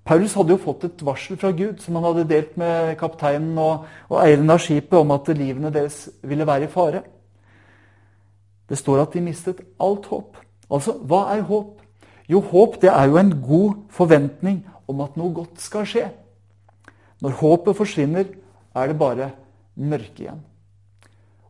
Paulus 0.06 0.36
hadde 0.38 0.54
jo 0.54 0.62
fått 0.62 0.84
et 0.86 1.02
varsel 1.06 1.38
fra 1.42 1.50
Gud 1.56 1.82
som 1.82 1.98
han 1.98 2.06
hadde 2.06 2.28
delt 2.30 2.58
med 2.62 2.94
kapteinen 3.00 3.58
og, 3.58 3.88
og 4.10 4.20
eieren 4.22 4.54
av 4.54 4.62
skipet, 4.62 4.94
om 5.00 5.14
at 5.16 5.32
livene 5.34 5.72
deres 5.74 6.04
ville 6.22 6.46
være 6.46 6.68
i 6.68 6.72
fare. 6.72 7.02
Det 8.70 8.78
står 8.78 9.02
at 9.02 9.16
de 9.16 9.24
mistet 9.26 9.64
alt 9.82 10.06
håp. 10.10 10.38
Altså, 10.70 10.94
hva 11.02 11.26
er 11.34 11.42
håp? 11.46 11.82
Jo, 12.30 12.42
håp 12.42 12.78
det 12.82 12.90
er 12.90 13.10
jo 13.10 13.18
en 13.22 13.34
god 13.42 13.74
forventning 13.94 14.62
om 14.90 15.02
at 15.06 15.18
noe 15.18 15.34
godt 15.34 15.62
skal 15.62 15.86
skje. 15.90 16.06
Når 17.22 17.38
håpet 17.42 17.78
forsvinner, 17.78 18.30
er 18.76 18.88
det 18.92 18.98
bare 19.00 19.32
mørke 19.76 20.26
igjen. 20.26 20.42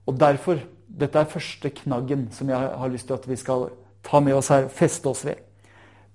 Og 0.05 0.19
derfor, 0.19 0.59
Dette 0.95 1.19
er 1.19 1.29
første 1.29 1.69
knaggen 1.81 2.29
som 2.31 2.49
jeg 2.49 2.69
har 2.79 2.91
lyst 2.91 3.07
til 3.07 3.17
at 3.17 3.27
vi 3.29 3.35
skal 3.35 3.69
ta 4.05 4.21
med 4.23 4.37
oss 4.37 4.51
her, 4.53 4.67
og 4.69 4.71
feste 4.71 5.09
oss 5.09 5.25
ved. 5.25 5.41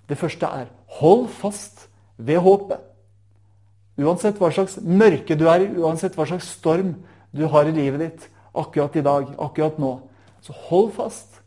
Det 0.09 0.17
første 0.17 0.45
er 0.45 0.71
hold 0.99 1.27
fast 1.27 1.87
ved 2.17 2.41
håpet. 2.41 2.79
Uansett 4.01 4.39
hva 4.39 4.49
slags 4.51 4.79
mørke 4.81 5.35
du 5.37 5.45
er 5.51 5.65
i, 5.65 5.69
uansett 5.77 6.15
hva 6.17 6.25
slags 6.25 6.49
storm 6.57 6.95
du 7.35 7.45
har 7.51 7.67
i 7.69 7.75
livet 7.75 8.01
ditt 8.01 8.27
akkurat 8.57 8.95
i 8.95 9.03
dag, 9.05 9.29
akkurat 9.39 9.77
nå, 9.79 9.91
så 10.41 10.55
hold 10.67 10.91
fast 10.95 11.41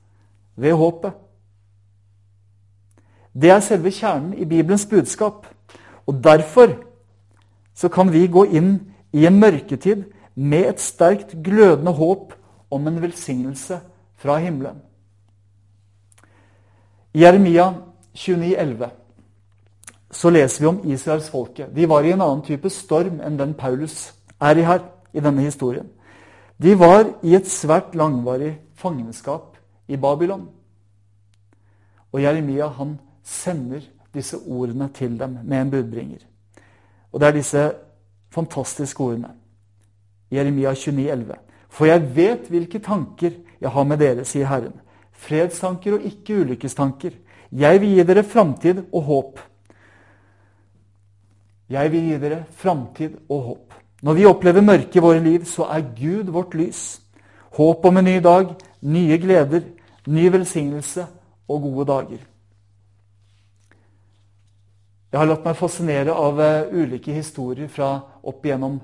ved 0.57 0.73
håpet. 0.79 1.13
Det 3.35 3.51
er 3.51 3.61
selve 3.61 3.91
kjernen 3.91 4.37
i 4.39 4.47
Bibelens 4.47 4.87
budskap. 4.87 5.47
Og 6.07 6.25
derfor 6.25 6.77
så 7.75 7.89
kan 7.89 8.13
vi 8.13 8.27
gå 8.31 8.45
inn 8.45 8.77
i 9.13 9.27
en 9.27 9.41
mørketid 9.41 10.05
med 10.35 10.69
et 10.69 10.81
sterkt 10.81 11.35
glødende 11.43 11.93
håp 11.93 12.35
om 12.75 12.89
en 12.89 13.01
velsignelse 13.03 13.79
fra 14.19 14.39
himmelen. 14.43 14.81
I 17.15 17.23
Jeremia 17.23 17.69
29,11 18.15 18.91
så 20.15 20.31
leser 20.31 20.63
vi 20.63 20.71
om 20.71 20.81
israelsfolket. 20.85 21.71
De 21.75 21.87
var 21.91 22.07
i 22.07 22.13
en 22.15 22.23
annen 22.23 22.43
type 22.47 22.71
storm 22.71 23.21
enn 23.23 23.39
den 23.39 23.55
Paulus 23.59 24.13
er 24.43 24.59
i 24.59 24.67
her, 24.67 24.83
i 25.15 25.23
denne 25.23 25.47
historien. 25.47 25.87
De 26.59 26.75
var 26.79 27.07
i 27.23 27.35
et 27.35 27.51
svært 27.51 27.95
langvarig 27.99 28.55
fangenskap 28.79 29.57
i 29.91 29.97
Babylon. 29.97 30.47
Og 32.13 32.23
Jeremia 32.23 32.69
han 32.79 32.99
sender 33.25 33.83
disse 34.15 34.39
ordene 34.39 34.89
til 34.95 35.19
dem 35.19 35.39
med 35.43 35.61
en 35.61 35.71
budbringer. 35.71 36.23
Og 37.13 37.21
det 37.21 37.29
er 37.29 37.39
disse 37.39 37.65
fantastiske 38.31 39.03
ordene. 39.03 39.35
Jeremia 40.31 40.75
29, 40.75 41.11
11. 41.11 41.35
For 41.75 41.91
jeg 41.91 42.07
vet 42.15 42.49
hvilke 42.53 42.79
tanker 42.83 43.35
jeg 43.61 43.71
har 43.75 43.87
med 43.89 43.99
dere, 43.99 44.25
sier 44.29 44.47
Herren. 44.47 44.77
Fredstanker 45.25 45.97
og 45.97 46.07
ikke 46.07 46.43
ulykkestanker. 46.45 47.17
Jeg 47.55 47.81
vil 47.83 47.97
gi 47.97 48.05
dere 48.07 48.25
framtid 48.27 48.85
og 48.93 49.03
håp. 49.09 49.41
Jeg 51.71 51.91
vil 51.93 52.11
gi 52.11 52.19
dere 52.23 52.45
framtid 52.61 53.17
og 53.29 53.43
håp. 53.49 53.75
Når 54.05 54.19
vi 54.19 54.27
opplever 54.29 54.61
mørke 54.61 54.99
i 54.99 55.03
våre 55.03 55.23
liv, 55.25 55.47
så 55.49 55.67
er 55.73 55.87
Gud 55.97 56.31
vårt 56.35 56.55
lys. 56.55 57.01
Håp 57.57 57.87
om 57.89 57.97
en 57.97 58.05
ny 58.05 58.19
dag, 58.23 58.53
nye 58.83 59.19
gleder, 59.19 59.65
ny 60.07 60.29
velsignelse 60.33 61.07
og 61.49 61.63
gode 61.63 61.87
dager. 61.89 62.23
Jeg 65.13 65.21
har 65.21 65.31
latt 65.31 65.45
meg 65.47 65.57
fascinere 65.57 66.13
av 66.13 66.41
uh, 66.43 66.75
ulike 66.75 67.15
historier 67.15 67.71
fra 67.71 67.95
opp 68.27 68.45
igjennom 68.45 68.81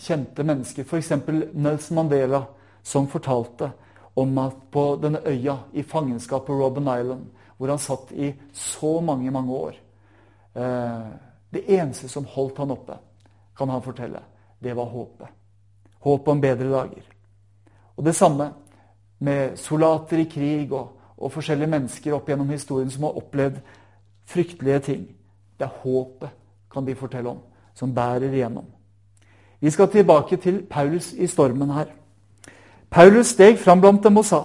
kjente 0.00 0.44
mennesker. 0.44 0.84
F.eks. 0.84 1.10
Nelson 1.52 1.98
Mandela, 1.98 2.42
som 2.82 3.08
fortalte 3.10 3.70
om 4.14 4.38
at 4.38 4.56
på 4.70 4.84
denne 5.02 5.20
øya 5.26 5.56
i 5.72 5.82
fangenskap 5.82 6.46
på 6.46 6.56
Robben 6.58 6.88
Island, 6.88 7.26
hvor 7.56 7.68
han 7.68 7.78
satt 7.78 8.12
i 8.12 8.32
så 8.52 9.00
mange, 9.00 9.30
mange 9.30 9.52
år 9.52 9.74
uh, 10.56 11.10
Det 11.52 11.64
eneste 11.68 12.08
som 12.08 12.24
holdt 12.24 12.58
han 12.58 12.70
oppe, 12.70 12.94
kan 13.56 13.68
han 13.68 13.82
fortelle, 13.82 14.20
det 14.58 14.76
var 14.76 14.84
håpet. 14.84 15.28
Håpet 16.00 16.28
om 16.28 16.40
bedre 16.40 16.70
dager. 16.70 17.02
Og 17.96 18.04
det 18.04 18.14
samme 18.14 18.52
med 19.18 19.56
soldater 19.58 20.22
i 20.22 20.28
krig 20.30 20.72
og, 20.72 20.92
og 21.18 21.32
forskjellige 21.32 21.70
mennesker 21.70 22.14
opp 22.14 22.28
gjennom 22.30 22.48
historien 22.54 22.90
som 22.90 23.08
har 23.08 23.18
opplevd 23.18 23.58
fryktelige 24.30 24.78
ting. 24.78 25.02
Det 25.58 25.66
er 25.66 25.80
håpet, 25.82 26.30
kan 26.70 26.86
de 26.86 26.94
fortelle 26.94 27.34
om, 27.34 27.42
som 27.74 27.94
bærer 27.94 28.30
igjennom. 28.30 28.64
Vi 29.60 29.70
skal 29.70 29.88
tilbake 29.88 30.36
til 30.36 30.62
Paulus 30.70 31.12
i 31.12 31.26
stormen 31.26 31.70
her. 31.70 31.92
Paulus 32.90 33.26
steg 33.26 33.58
fram 33.58 33.80
blant 33.80 34.04
dem 34.04 34.16
og 34.16 34.24
sa, 34.24 34.42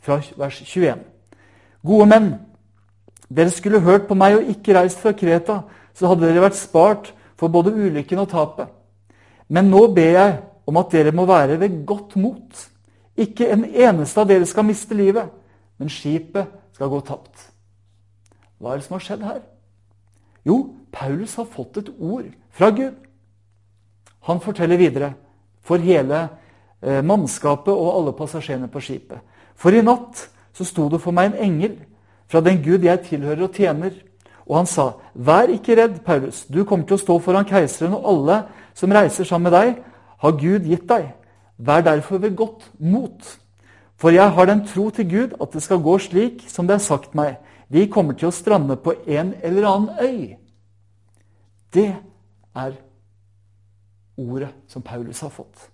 fra 0.00 0.20
vers 0.36 0.60
21.: 0.60 0.98
Gode 1.86 2.06
menn, 2.06 2.34
dere 3.36 3.50
skulle 3.50 3.80
hørt 3.80 4.06
på 4.08 4.14
meg 4.14 4.36
og 4.36 4.50
ikke 4.52 4.76
reist 4.78 5.00
fra 5.00 5.12
Kreta, 5.12 5.60
så 5.94 6.10
hadde 6.10 6.26
dere 6.26 6.44
vært 6.44 6.58
spart 6.58 7.14
for 7.36 7.48
både 7.48 7.72
ulykken 7.72 8.18
og 8.18 8.28
tapet. 8.28 8.68
Men 9.48 9.70
nå 9.70 9.86
ber 9.94 10.12
jeg 10.18 10.36
om 10.66 10.76
at 10.76 10.92
dere 10.92 11.12
må 11.12 11.26
være 11.26 11.58
ved 11.60 11.82
godt 11.86 12.16
mot. 12.16 12.68
Ikke 13.16 13.48
en 13.52 13.64
eneste 13.64 14.20
av 14.20 14.28
dere 14.28 14.46
skal 14.46 14.66
miste 14.66 14.94
livet, 14.94 15.28
men 15.78 15.90
skipet 15.90 16.46
skal 16.74 16.90
gå 16.90 17.00
tapt. 17.00 17.50
Hva 18.58 18.72
er 18.72 18.80
det 18.80 18.86
som 18.86 18.96
har 18.96 19.04
skjedd 19.04 19.24
her? 19.26 19.42
Jo, 20.44 20.58
Paulus 20.92 21.34
har 21.36 21.48
fått 21.50 21.78
et 21.80 21.90
ord 21.98 22.26
fra 22.54 22.70
Gud. 22.70 22.96
Han 24.28 24.40
forteller 24.40 24.80
videre 24.80 25.12
for 25.64 25.82
hele 25.82 26.28
eh, 26.82 27.02
mannskapet 27.04 27.72
og 27.72 27.90
alle 27.98 28.14
passasjerene 28.16 28.70
på 28.72 28.80
skipet. 28.80 29.20
For 29.56 29.74
i 29.74 29.82
natt 29.84 30.28
så 30.54 30.66
sto 30.66 30.88
det 30.92 31.00
for 31.02 31.14
meg 31.14 31.32
en 31.32 31.42
engel 31.48 31.76
fra 32.30 32.40
den 32.44 32.62
Gud 32.64 32.84
jeg 32.84 33.04
tilhører 33.08 33.46
og 33.46 33.54
tjener. 33.54 33.92
Og 34.46 34.56
han 34.56 34.66
sa, 34.66 34.92
'Vær 35.14 35.48
ikke 35.48 35.76
redd, 35.76 36.04
Paulus. 36.04 36.44
Du 36.44 36.64
kommer 36.64 36.86
til 36.86 36.94
å 36.94 37.04
stå 37.04 37.18
foran 37.18 37.44
keiseren, 37.44 37.94
og 37.94 38.04
alle 38.04 38.42
som 38.74 38.92
reiser 38.92 39.24
sammen 39.24 39.50
med 39.50 39.60
deg, 39.60 39.82
har 40.18 40.32
Gud 40.32 40.68
gitt 40.68 40.88
deg. 40.88 41.14
Vær 41.58 41.80
derfor 41.80 42.18
ved 42.18 42.36
godt 42.36 42.70
mot. 42.78 43.38
For 43.96 44.10
jeg 44.10 44.30
har 44.30 44.46
den 44.46 44.66
tro 44.66 44.90
til 44.90 45.10
Gud 45.10 45.36
at 45.40 45.52
det 45.52 45.62
skal 45.62 45.78
gå 45.78 45.98
slik 45.98 46.44
som 46.48 46.66
det 46.66 46.74
er 46.74 46.78
sagt 46.78 47.14
meg. 47.14 47.36
Vi 47.68 47.86
kommer 47.86 48.14
til 48.14 48.28
å 48.28 48.34
strande 48.34 48.76
på 48.76 48.92
en 49.06 49.34
eller 49.42 49.68
annen 49.68 49.90
øy. 50.00 50.36
Det 51.74 51.94
er 52.54 52.72
ordet 54.16 54.50
som 54.68 54.82
Paulus 54.82 55.20
har 55.20 55.32
fått. 55.32 55.70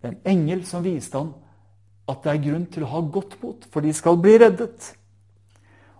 Det 0.00 0.08
er 0.08 0.14
en 0.14 0.38
engel 0.38 0.64
som 0.66 0.84
viste 0.84 1.18
ham 1.18 1.34
at 2.06 2.22
det 2.22 2.32
er 2.32 2.44
grunn 2.44 2.66
til 2.70 2.84
å 2.86 2.90
ha 2.92 3.00
godt 3.00 3.34
mot, 3.42 3.64
for 3.70 3.82
de 3.82 3.92
skal 3.94 4.18
bli 4.22 4.36
reddet. 4.38 4.92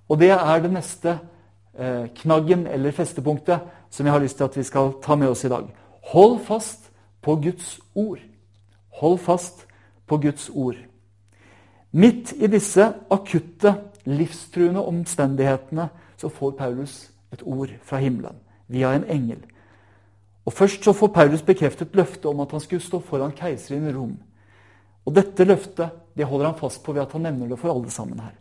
Og 0.06 0.20
det 0.20 0.30
er 0.30 0.60
det 0.62 0.70
neste 0.70 1.16
eh, 1.74 2.06
knaggen 2.22 2.66
eller 2.70 2.94
festepunktet 2.94 3.66
som 3.90 4.06
jeg 4.06 4.14
har 4.14 4.22
lyst 4.22 4.38
til 4.38 4.46
at 4.46 4.58
vi 4.58 4.66
skal 4.66 4.94
ta 5.02 5.16
med 5.18 5.32
oss 5.32 5.44
i 5.44 5.50
dag. 5.50 5.66
Hold 6.12 6.38
fast 6.46 6.90
på 7.22 7.36
Guds 7.42 7.80
ord. 7.94 8.22
Hold 9.00 9.18
fast 9.18 9.66
på 10.06 10.18
Guds 10.22 10.50
ord. 10.54 10.78
Midt 11.90 12.32
i 12.36 12.46
disse 12.46 12.92
akutte, 13.10 13.74
livstruende 14.06 14.84
omstendighetene 14.86 15.88
så 16.16 16.28
får 16.28 16.54
Paulus 16.58 17.10
et 17.32 17.42
ord 17.42 17.72
fra 17.82 17.98
himmelen 17.98 18.38
via 18.68 18.92
en 18.94 19.04
engel. 19.10 19.42
Og 20.46 20.52
Først 20.52 20.84
så 20.84 20.92
får 20.92 21.10
Paulus 21.14 21.42
bekreftet 21.42 21.94
løftet 21.94 22.26
om 22.30 22.40
at 22.40 22.50
han 22.54 22.60
skulle 22.62 22.82
stå 22.82 23.00
foran 23.02 23.34
keiseren 23.34 23.88
i 23.88 23.92
Rom. 23.92 24.14
Og 25.06 25.14
Dette 25.14 25.44
løftet 25.44 25.90
det 26.16 26.24
holder 26.24 26.46
han 26.46 26.58
fast 26.58 26.82
på 26.84 26.92
ved 26.92 27.02
at 27.02 27.12
han 27.12 27.26
nevner 27.26 27.48
det 27.48 27.58
for 27.58 27.74
alle 27.74 27.90
sammen 27.90 28.20
her. 28.20 28.32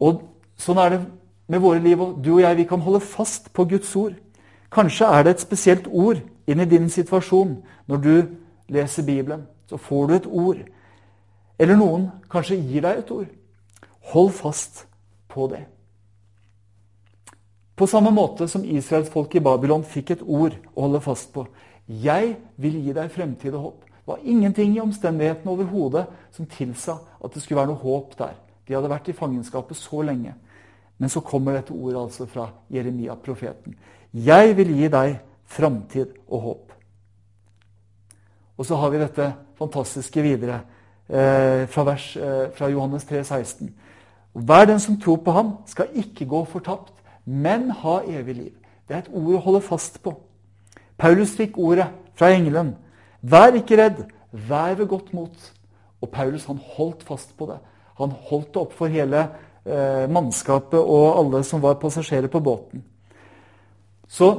Og 0.00 0.22
Sånn 0.58 0.78
er 0.82 0.90
det 0.90 0.98
med 1.46 1.60
våre 1.62 1.78
liv. 1.78 2.00
og 2.02 2.18
Du 2.18 2.32
og 2.34 2.40
jeg 2.40 2.56
vi 2.56 2.64
kan 2.66 2.80
holde 2.80 3.00
fast 3.00 3.52
på 3.52 3.64
Guds 3.64 3.94
ord. 3.96 4.16
Kanskje 4.72 5.06
er 5.06 5.22
det 5.22 5.30
et 5.30 5.40
spesielt 5.40 5.86
ord 5.86 6.18
inn 6.46 6.60
i 6.60 6.66
din 6.68 6.90
situasjon 6.90 7.54
når 7.86 7.96
du 8.02 8.14
leser 8.68 9.06
Bibelen. 9.06 9.46
Så 9.70 9.76
får 9.76 10.06
du 10.06 10.14
et 10.14 10.26
ord. 10.26 10.58
Eller 11.58 11.76
noen 11.76 12.10
kanskje 12.30 12.58
gir 12.58 12.82
deg 12.82 12.98
et 12.98 13.10
ord. 13.10 13.30
Hold 14.12 14.32
fast 14.32 14.86
på 15.28 15.46
det. 15.46 15.64
På 17.78 17.86
samme 17.86 18.10
måte 18.10 18.48
som 18.50 18.64
israelsfolket 18.64 19.38
i 19.38 19.44
Babylon 19.44 19.84
fikk 19.86 20.16
et 20.16 20.22
ord 20.26 20.56
å 20.74 20.86
holde 20.86 21.00
fast 21.04 21.30
på. 21.34 21.44
Jeg 21.86 22.34
vil 22.58 22.80
gi 22.82 22.94
deg 22.96 23.12
fremtid 23.14 23.54
og 23.54 23.62
håp. 23.68 23.84
Det 23.86 24.10
var 24.10 24.24
ingenting 24.24 24.74
i 24.74 24.82
omstendighetene 24.82 25.52
overhodet 25.52 26.06
som 26.34 26.48
tilsa 26.50 26.96
at 27.22 27.34
det 27.34 27.42
skulle 27.44 27.60
være 27.60 27.70
noe 27.70 27.82
håp 27.82 28.16
der. 28.18 28.34
De 28.66 28.74
hadde 28.74 28.90
vært 28.90 29.10
i 29.12 29.16
fangenskapet 29.16 29.78
så 29.78 30.02
lenge. 30.02 30.34
Men 30.98 31.12
så 31.12 31.22
kommer 31.22 31.54
dette 31.54 31.72
ordet 31.76 32.00
altså 32.00 32.26
fra 32.26 32.48
Jeremia, 32.72 33.14
profeten. 33.14 33.76
Jeg 34.12 34.56
vil 34.58 34.74
gi 34.74 34.90
deg 34.90 35.14
framtid 35.48 36.16
og 36.26 36.42
håp. 36.48 36.72
Og 38.58 38.66
så 38.66 38.76
har 38.76 38.90
vi 38.90 39.04
dette 39.04 39.28
fantastiske 39.58 40.22
videre 40.24 40.58
eh, 41.06 41.68
fra, 41.70 41.84
vers, 41.86 42.10
eh, 42.16 42.48
fra 42.56 42.68
Johannes 42.72 43.06
3, 43.06 43.22
16. 43.22 43.70
Hver 44.34 44.66
den 44.66 44.80
som 44.82 44.98
tror 45.00 45.22
på 45.22 45.32
ham, 45.32 45.54
skal 45.66 45.94
ikke 45.94 46.26
gå 46.26 46.42
fortapt, 46.50 46.97
men 47.28 47.70
ha 47.82 48.00
evig 48.08 48.36
liv. 48.36 48.54
Det 48.88 48.96
er 48.96 49.04
et 49.04 49.12
ord 49.12 49.34
å 49.36 49.44
holde 49.44 49.60
fast 49.66 50.00
på. 50.02 50.14
Paulus 50.98 51.34
fikk 51.36 51.58
ordet 51.60 51.90
fra 52.16 52.32
engelen. 52.32 52.72
Vær 53.20 53.56
ikke 53.58 53.76
redd, 53.78 54.04
vær 54.32 54.78
ved 54.78 54.88
godt 54.88 55.12
mot. 55.12 55.50
Og 56.00 56.10
Paulus 56.14 56.46
han 56.48 56.60
holdt 56.76 57.04
fast 57.06 57.34
på 57.36 57.50
det. 57.50 57.58
Han 58.00 58.14
holdt 58.30 58.54
det 58.54 58.62
opp 58.62 58.72
for 58.78 58.90
hele 58.90 59.26
eh, 59.66 60.06
mannskapet 60.10 60.78
og 60.78 61.18
alle 61.20 61.42
som 61.44 61.62
var 61.62 61.80
passasjerer 61.82 62.30
på 62.32 62.40
båten. 62.40 62.84
Så 64.08 64.30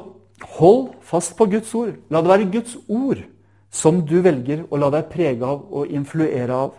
hold 0.58 0.96
fast 1.06 1.36
på 1.38 1.46
Guds 1.52 1.74
ord. 1.76 1.94
La 2.10 2.24
det 2.24 2.32
være 2.32 2.52
Guds 2.52 2.78
ord 2.88 3.22
som 3.70 4.02
du 4.02 4.18
velger 4.26 4.66
å 4.72 4.80
la 4.82 4.90
deg 4.96 5.12
prege 5.12 5.46
av 5.46 5.68
og 5.70 5.92
influere 5.94 6.56
av. 6.66 6.74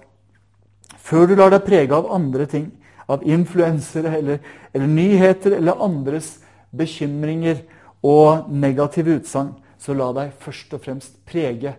Før 0.98 1.30
du 1.30 1.36
lar 1.38 1.52
deg 1.54 1.64
prege 1.68 1.94
av 1.94 2.10
andre 2.12 2.48
ting, 2.50 2.70
av 3.10 3.26
influensere 3.26 4.12
eller, 4.18 4.40
eller 4.72 4.86
nyheter 4.86 5.56
eller 5.58 5.82
andres 5.82 6.36
bekymringer 6.70 7.64
og 8.06 8.50
negative 8.54 9.18
utsagn, 9.18 9.54
så 9.80 9.96
la 9.96 10.10
deg 10.16 10.34
først 10.40 10.74
og 10.76 10.84
fremst 10.84 11.16
prege 11.26 11.74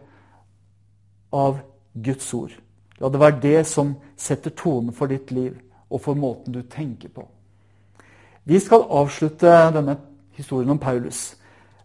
av 1.31 1.61
Guds 1.93 2.27
ord. 2.35 2.53
La 2.99 3.09
det 3.09 3.21
være 3.21 3.41
det 3.43 3.59
som 3.69 3.95
setter 4.19 4.53
tonen 4.57 4.93
for 4.93 5.11
ditt 5.11 5.31
liv 5.33 5.55
og 5.91 6.01
for 6.03 6.17
måten 6.17 6.53
du 6.53 6.61
tenker 6.69 7.11
på. 7.13 7.25
Vi 8.43 8.59
skal 8.59 8.87
avslutte 8.89 9.51
denne 9.75 9.97
historien 10.37 10.73
om 10.73 10.79
Paulus. 10.81 11.35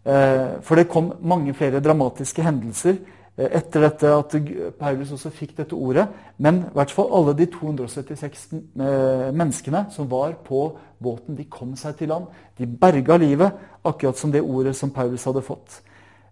Eh, 0.03 0.57
for 0.63 0.79
det 0.79 0.89
kom 0.89 1.11
mange 1.21 1.53
flere 1.53 1.81
dramatiske 1.83 2.43
hendelser 2.45 2.97
etter 3.37 3.83
dette 3.85 4.11
at 4.17 4.35
Paulus 4.79 5.11
også 5.13 5.29
fikk 5.33 5.53
dette 5.59 5.77
ordet. 5.77 6.07
Men 6.41 6.63
i 6.65 6.73
hvert 6.77 6.93
fall 6.93 7.11
alle 7.13 7.35
de 7.37 7.45
276 7.53 8.47
eh, 8.57 9.27
menneskene 9.29 9.85
som 9.93 10.09
var 10.09 10.33
på 10.45 10.63
båten, 10.97 11.37
de 11.37 11.45
kom 11.45 11.75
seg 11.77 11.99
til 11.99 12.09
land. 12.13 12.31
De 12.57 12.65
berga 12.65 13.19
livet, 13.21 13.61
akkurat 13.85 14.17
som 14.17 14.33
det 14.33 14.41
ordet 14.41 14.73
som 14.77 14.93
Paulus 14.93 15.27
hadde 15.29 15.45
fått. 15.45 15.81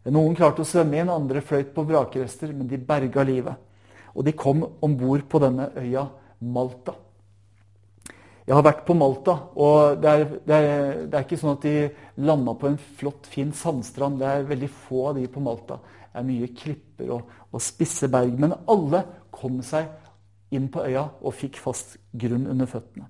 Noen 0.10 0.36
klarte 0.38 0.62
å 0.62 0.68
svømme 0.68 1.00
inn, 1.02 1.14
andre 1.14 1.42
fløyt 1.46 1.74
på 1.74 1.86
vrakrester, 1.86 2.52
men 2.54 2.70
de 2.70 2.82
berga 2.82 3.24
livet. 3.26 3.58
Og 4.16 4.26
de 4.26 4.34
kom 4.38 4.64
om 4.66 4.94
bord 4.98 5.26
på 5.30 5.42
denne 5.44 5.72
øya 5.78 6.08
Malta. 6.42 6.96
Jeg 8.46 8.54
har 8.54 8.66
vært 8.66 8.84
på 8.86 8.94
Malta, 8.94 9.34
og 9.58 10.02
det 10.02 10.10
er, 10.10 10.24
det, 10.46 10.58
er, 10.58 10.98
det 11.10 11.18
er, 11.18 11.24
ikke 11.26 11.40
sånn 11.42 11.56
at 11.56 11.64
de 11.66 12.26
landa 12.28 12.54
på 12.54 12.70
en 12.70 12.78
flott, 13.00 13.26
fin 13.26 13.50
sandstrand. 13.58 14.20
Det 14.22 14.30
er 14.30 14.46
veldig 14.52 14.70
få 14.86 15.08
av 15.10 15.18
de 15.18 15.26
på 15.34 15.42
Malta. 15.42 15.80
Det 16.16 16.22
er 16.22 16.28
mye 16.30 16.48
klipper 16.56 17.10
og, 17.12 17.32
og 17.52 17.60
spisse 17.62 18.08
berg. 18.08 18.38
Men 18.40 18.54
alle 18.72 19.02
kom 19.36 19.58
seg 19.66 19.90
inn 20.56 20.70
på 20.72 20.86
øya 20.86 21.10
og 21.20 21.36
fikk 21.36 21.60
fast 21.60 21.98
grunn 22.16 22.46
under 22.48 22.70
føttene. 22.72 23.10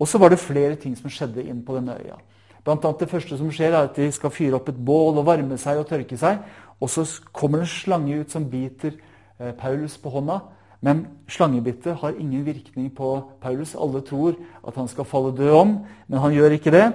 Og 0.00 0.08
så 0.08 0.18
var 0.18 0.32
det 0.32 0.42
flere 0.42 0.74
ting 0.80 0.96
som 0.98 1.12
skjedde 1.12 1.44
inn 1.46 1.60
på 1.62 1.76
denne 1.76 1.94
øya. 1.94 2.18
Blant 2.64 2.84
annet 2.84 3.04
Det 3.04 3.08
første 3.08 3.38
som 3.38 3.52
skjer, 3.54 3.70
er 3.70 3.86
at 3.86 3.94
de 3.96 4.10
skal 4.12 4.34
fyre 4.34 4.58
opp 4.58 4.68
et 4.68 4.84
bål 4.84 5.20
og 5.22 5.28
varme 5.28 5.58
seg 5.58 5.78
og 5.78 5.86
tørke 5.86 6.18
seg. 6.18 6.42
Og 6.80 6.90
så 6.90 7.06
kommer 7.32 7.60
det 7.60 7.68
en 7.68 7.74
slange 7.76 8.18
ut 8.18 8.34
som 8.34 8.50
biter 8.50 8.96
eh, 9.38 9.54
Paulus 9.54 9.94
på 9.98 10.10
hånda. 10.10 10.40
Men 10.82 11.06
slangebittet 11.28 12.00
har 12.02 12.18
ingen 12.18 12.42
virkning 12.44 12.90
på 12.96 13.12
Paulus. 13.40 13.76
Alle 13.76 14.02
tror 14.02 14.34
at 14.66 14.74
han 14.74 14.88
skal 14.88 15.06
falle 15.06 15.36
død 15.36 15.54
om, 15.54 15.74
men 16.08 16.18
han 16.18 16.34
gjør 16.34 16.56
ikke 16.56 16.74
det. 16.74 16.86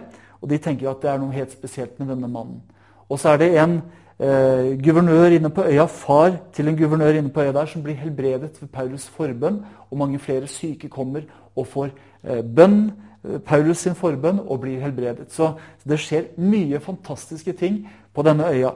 Og 0.42 0.50
de 0.50 0.58
tenker 0.58 0.90
at 0.90 1.02
det 1.02 1.14
er 1.14 1.22
noe 1.22 1.34
helt 1.34 1.54
spesielt 1.54 1.96
med 2.00 2.10
denne 2.12 2.28
mannen. 2.28 2.64
Og 3.10 3.22
så 3.22 3.30
er 3.30 3.38
det 3.38 3.54
en 3.62 3.80
eh, 4.20 4.76
guvernør 4.84 5.36
inne 5.36 5.50
på 5.50 5.66
øya, 5.66 5.86
far 5.86 6.38
til 6.54 6.68
en 6.68 6.78
guvernør 6.78 7.20
inne 7.20 7.30
på 7.34 7.42
øya 7.42 7.52
der, 7.52 7.66
som 7.66 7.84
blir 7.84 7.96
helbredet 8.00 8.62
ved 8.62 8.70
Paulus' 8.78 9.10
forbønn. 9.10 9.64
Og 9.92 9.98
mange 9.98 10.20
flere 10.20 10.48
syke 10.48 10.90
kommer 10.90 11.22
og 11.56 11.68
får 11.68 11.90
eh, 12.24 12.44
bønn, 12.44 12.92
eh, 13.26 13.40
Paulus 13.40 13.78
sin 13.78 13.96
forbønn, 13.96 14.40
og 14.48 14.62
blir 14.62 14.80
helbredet. 14.80 15.32
Så 15.34 15.54
det 15.88 16.00
skjer 16.00 16.34
mye 16.38 16.80
fantastiske 16.80 17.54
ting 17.54 17.88
på 18.14 18.24
denne 18.24 18.50
øya. 18.50 18.72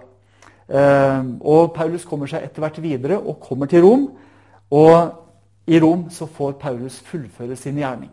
Eh, 0.69 1.23
og 1.41 1.73
Paulus 1.73 2.05
kommer 2.05 2.29
seg 2.29 2.43
etter 2.43 2.61
hvert 2.61 2.81
videre 2.81 3.19
og 3.19 3.39
kommer 3.39 3.65
til 3.65 3.83
Rom. 3.83 4.09
Og 4.71 5.11
i 5.67 5.79
Rom 5.79 6.09
så 6.09 6.25
får 6.25 6.51
Paulus 6.61 6.99
fullføre 7.05 7.55
sin 7.55 7.77
gjerning. 7.77 8.11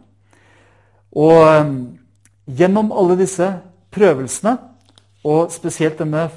Og 1.17 1.61
um, 1.61 1.99
gjennom 2.47 2.93
alle 2.93 3.17
disse 3.19 3.47
prøvelsene, 3.91 4.57
og 5.25 5.51
spesielt 5.53 5.99
denne 5.99 6.29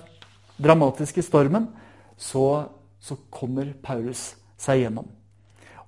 dramatiske 0.60 1.24
stormen, 1.26 1.70
så, 2.20 2.68
så 3.00 3.18
kommer 3.32 3.74
Paulus 3.84 4.34
seg 4.60 4.84
gjennom. 4.84 5.08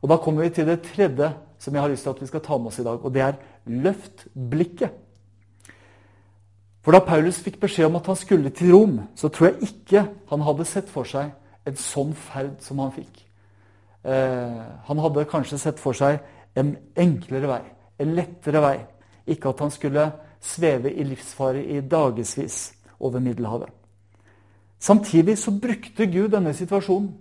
Og 0.02 0.10
Da 0.10 0.18
kommer 0.18 0.48
vi 0.48 0.56
til 0.56 0.68
det 0.70 0.82
tredje 0.88 1.34
som 1.62 1.76
jeg 1.76 1.84
har 1.84 1.92
lyst 1.92 2.08
til 2.08 2.16
at 2.16 2.22
vi 2.22 2.30
skal 2.32 2.42
ta 2.42 2.58
med 2.58 2.72
oss 2.72 2.80
i 2.82 2.86
dag, 2.88 3.04
og 3.06 3.14
det 3.14 3.22
er 3.22 3.40
løft 3.70 4.26
blikket. 4.34 4.96
For 6.82 6.96
da 6.96 7.04
Paulus 7.06 7.38
fikk 7.46 7.60
beskjed 7.62 7.92
om 7.92 8.00
at 8.00 8.08
han 8.10 8.18
skulle 8.18 8.50
til 8.50 8.72
Rom, 8.74 8.96
så 9.16 9.30
tror 9.30 9.52
jeg 9.52 9.70
ikke 9.70 10.08
han 10.32 10.46
hadde 10.48 10.66
sett 10.66 10.90
for 10.90 11.06
seg 11.06 11.30
en 11.70 11.78
sånn 11.78 12.16
ferd 12.18 12.56
som 12.66 12.82
han 12.82 12.94
fikk. 12.96 13.20
Eh, 14.02 14.64
han 14.88 15.04
hadde 15.04 15.28
kanskje 15.30 15.60
sett 15.62 15.82
for 15.82 15.94
seg 15.94 16.18
en 16.58 16.74
enklere 16.98 17.52
vei, 17.52 17.62
en 18.02 18.16
lettere 18.18 18.64
vei. 18.64 18.80
Ikke 19.30 19.54
at 19.54 19.62
han 19.62 19.74
skulle 19.74 20.08
sveve 20.42 20.90
i 20.90 21.06
livsfare 21.06 21.62
i 21.62 21.84
dagevis 21.86 22.72
over 22.98 23.22
Middelhavet. 23.22 23.70
Samtidig 24.82 25.38
så 25.38 25.54
brukte 25.54 26.08
Gud 26.10 26.32
denne 26.34 26.56
situasjonen, 26.58 27.12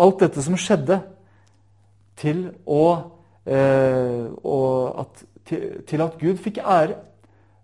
alt 0.00 0.22
dette 0.22 0.42
som 0.42 0.56
skjedde, 0.56 1.02
til, 2.16 2.46
å, 2.68 2.84
eh, 3.48 4.24
at, 5.02 5.22
til, 5.48 5.66
til 5.88 6.04
at 6.04 6.16
Gud 6.20 6.40
fikk 6.40 6.62
ære. 6.62 6.96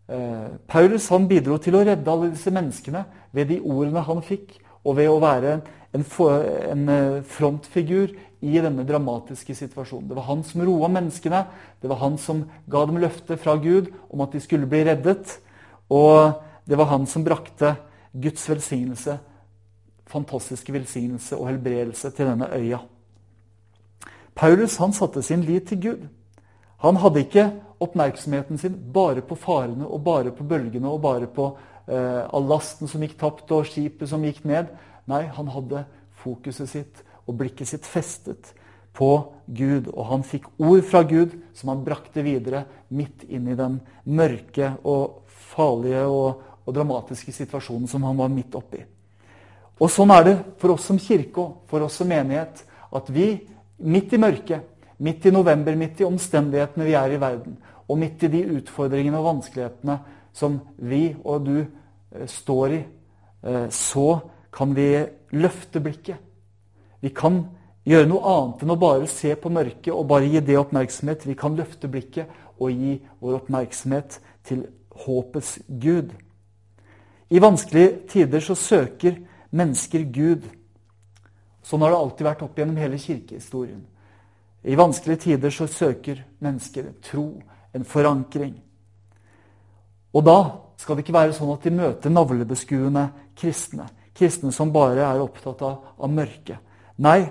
Eh, 0.09 0.47
Paulus 0.69 1.09
han 1.13 1.29
bidro 1.31 1.59
til 1.63 1.79
å 1.79 1.83
redde 1.85 2.13
alle 2.13 2.31
disse 2.33 2.53
menneskene 2.53 3.05
ved 3.37 3.51
de 3.53 3.59
ordene 3.61 4.05
han 4.05 4.23
fikk, 4.25 4.59
og 4.85 4.99
ved 5.01 5.11
å 5.13 5.21
være 5.23 5.59
en, 5.97 6.05
en 6.05 6.85
eh, 6.93 7.19
frontfigur 7.29 8.13
i 8.45 8.61
denne 8.63 8.85
dramatiske 8.87 9.57
situasjonen. 9.57 10.09
Det 10.11 10.17
var 10.19 10.29
han 10.29 10.45
som 10.47 10.63
roa 10.67 10.93
menneskene. 10.93 11.43
Det 11.81 11.91
var 11.91 12.03
han 12.05 12.21
som 12.21 12.45
ga 12.71 12.85
dem 12.87 13.01
løftet 13.03 13.41
fra 13.43 13.57
Gud 13.59 13.91
om 14.13 14.23
at 14.25 14.37
de 14.37 14.45
skulle 14.45 14.69
bli 14.71 14.85
reddet. 14.87 15.39
Og 15.89 16.37
det 16.69 16.79
var 16.79 16.93
han 16.93 17.09
som 17.11 17.25
brakte 17.27 17.75
Guds 18.13 18.49
velsignelse, 18.49 19.19
fantastiske 20.09 20.73
velsignelse 20.73 21.37
og 21.37 21.49
helbredelse 21.51 22.11
til 22.17 22.31
denne 22.31 22.49
øya. 22.57 22.79
Paulus 24.35 24.77
han 24.77 24.93
satte 24.93 25.23
sin 25.23 25.43
lit 25.43 25.69
til 25.69 25.83
Gud. 25.83 26.07
Han 26.79 26.97
hadde 26.97 27.25
ikke 27.25 27.49
oppmerksomheten 27.83 28.59
sin 28.59 28.77
bare 28.95 29.23
på 29.23 29.35
farene 29.35 29.87
og 29.87 30.05
bare 30.05 30.31
på 30.35 30.45
bølgene 30.45 30.89
og 30.89 31.03
bare 31.03 31.27
på 31.27 31.51
eh, 31.89 32.23
all 32.35 32.47
lasten 32.47 32.89
som 32.89 33.03
gikk 33.03 33.19
tapt 33.19 33.51
og 33.55 33.67
skipet 33.67 34.09
som 34.11 34.25
gikk 34.25 34.45
ned. 34.47 34.71
Nei, 35.11 35.25
han 35.35 35.51
hadde 35.51 35.85
fokuset 36.23 36.71
sitt 36.71 37.03
og 37.27 37.37
blikket 37.39 37.71
sitt 37.71 37.87
festet 37.87 38.53
på 38.99 39.11
Gud. 39.47 39.91
Og 39.95 40.05
han 40.11 40.27
fikk 40.27 40.49
ord 40.59 40.83
fra 40.87 41.03
Gud 41.07 41.35
som 41.57 41.73
han 41.73 41.85
brakte 41.87 42.25
videre 42.27 42.65
midt 42.95 43.27
inn 43.29 43.49
i 43.51 43.59
den 43.59 43.81
mørke 44.05 44.75
og 44.87 45.25
farlige 45.27 46.05
og, 46.07 46.45
og 46.69 46.77
dramatiske 46.77 47.33
situasjonen 47.33 47.89
som 47.89 48.05
han 48.05 48.19
var 48.19 48.33
midt 48.33 48.57
oppi. 48.59 48.83
Og 49.79 49.91
sånn 49.93 50.13
er 50.13 50.27
det 50.27 50.37
for 50.61 50.75
oss 50.75 50.89
som 50.91 50.99
kirke 51.01 51.41
og 51.41 51.71
for 51.71 51.87
oss 51.87 51.97
som 52.01 52.11
menighet. 52.11 52.65
At 52.93 53.09
vi 53.15 53.31
midt 53.79 54.13
i 54.13 54.21
mørket, 54.21 54.65
midt 54.99 55.27
i 55.29 55.33
november, 55.33 55.77
midt 55.79 56.03
i 56.03 56.07
omstendighetene 56.09 56.87
vi 56.87 56.97
er 56.99 57.15
i 57.15 57.21
verden, 57.21 57.59
og 57.89 58.01
midt 58.01 58.25
i 58.27 58.33
de 58.33 58.43
utfordringene 58.59 59.21
og 59.21 59.29
vanskelighetene 59.29 59.99
som 60.37 60.59
vi 60.77 61.13
og 61.25 61.47
du 61.47 61.57
eh, 61.61 62.27
står 62.29 62.75
i, 62.75 62.81
eh, 63.47 63.69
så 63.71 64.09
kan 64.53 64.75
vi 64.77 64.91
løfte 65.39 65.81
blikket. 65.85 66.19
Vi 67.01 67.13
kan 67.15 67.45
gjøre 67.89 68.09
noe 68.11 68.33
annet 68.35 68.65
enn 68.65 68.75
å 68.75 68.81
bare 68.81 69.07
se 69.11 69.31
på 69.39 69.53
mørket 69.53 69.93
og 69.95 70.09
bare 70.11 70.29
gi 70.29 70.43
det 70.45 70.59
oppmerksomhet. 70.59 71.29
Vi 71.29 71.37
kan 71.39 71.57
løfte 71.57 71.89
blikket 71.91 72.33
og 72.59 72.75
gi 72.75 72.97
vår 73.23 73.39
oppmerksomhet 73.43 74.19
til 74.49 74.67
håpets 75.05 75.59
Gud. 75.69 76.11
I 77.29 77.43
vanskelige 77.43 78.07
tider 78.09 78.41
så 78.41 78.57
søker 78.57 79.19
mennesker 79.51 80.07
Gud. 80.13 80.47
Sånn 81.65 81.85
har 81.85 81.93
det 81.93 82.01
alltid 82.01 82.29
vært 82.29 82.45
opp 82.47 82.59
gjennom 82.59 82.81
hele 82.81 83.01
kirkehistorien. 83.01 83.83
I 84.65 84.79
vanskelige 84.79 85.25
tider 85.29 85.53
så 85.55 85.69
søker 85.71 86.25
mennesker 86.45 86.93
tro, 87.05 87.31
en 87.77 87.85
forankring. 87.85 88.57
Og 90.17 90.25
da 90.25 90.39
skal 90.81 90.97
det 90.97 91.05
ikke 91.05 91.19
være 91.19 91.37
sånn 91.37 91.53
at 91.53 91.67
de 91.67 91.75
møter 91.75 92.13
navlebeskuende 92.13 93.05
kristne 93.39 93.91
kristne 94.19 94.53
som 94.55 94.73
bare 94.75 95.05
er 95.07 95.23
opptatt 95.23 95.63
av, 95.63 95.77
av 95.99 96.11
mørket. 96.11 96.59
Nei, 97.05 97.29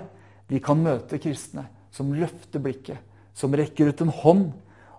de 0.48 0.60
kan 0.64 0.80
møte 0.80 1.20
kristne 1.20 1.66
som 1.92 2.14
løfter 2.16 2.62
blikket, 2.62 3.00
som 3.36 3.54
rekker 3.54 3.90
ut 3.90 4.02
en 4.04 4.14
hånd, 4.22 4.46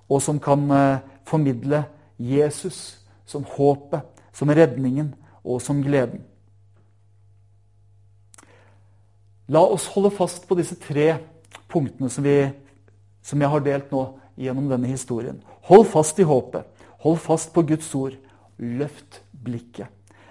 og 0.10 0.22
som 0.24 0.40
kan 0.42 0.66
eh, 0.74 1.02
formidle 1.28 1.84
Jesus 2.18 3.00
som 3.30 3.46
håpet, 3.46 4.06
som 4.36 4.52
redningen 4.52 5.14
og 5.44 5.62
som 5.64 5.82
gleden. 5.84 6.24
La 9.50 9.64
oss 9.66 9.88
holde 9.96 10.12
fast 10.14 10.46
på 10.48 10.58
disse 10.60 10.78
tre 10.78 11.16
punktene 11.72 12.10
som, 12.14 12.26
vi, 12.26 12.50
som 13.26 13.42
jeg 13.42 13.50
har 13.50 13.64
delt 13.66 13.94
nå 13.94 14.04
gjennom 14.40 14.70
denne 14.70 14.92
historien. 14.92 15.40
Hold 15.70 15.88
fast 15.90 16.20
i 16.22 16.28
håpet. 16.28 16.68
Hold 17.02 17.18
fast 17.24 17.54
på 17.56 17.64
Guds 17.66 17.90
ord. 17.98 18.14
Løft 18.60 19.22
blikket. 19.32 19.90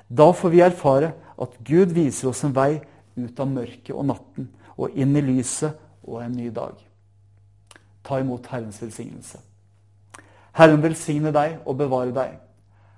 Da 0.09 0.31
får 0.33 0.55
vi 0.55 0.63
erfare 0.65 1.13
at 1.39 1.59
Gud 1.67 1.93
viser 1.97 2.31
oss 2.31 2.45
en 2.47 2.55
vei 2.57 2.79
ut 3.19 3.41
av 3.41 3.51
mørket 3.51 3.95
og 3.95 4.07
natten 4.09 4.49
og 4.79 4.95
inn 4.95 5.17
i 5.19 5.25
lyset 5.25 5.75
og 6.07 6.23
en 6.23 6.37
ny 6.39 6.49
dag. 6.55 6.77
Ta 8.07 8.21
imot 8.23 8.47
Herrens 8.49 8.79
velsignelse. 8.81 9.41
Herren 10.57 10.83
velsigne 10.83 11.33
deg 11.35 11.59
og 11.67 11.77
bevare 11.79 12.15
deg. 12.15 12.39